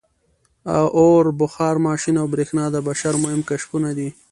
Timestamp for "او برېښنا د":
2.21-2.77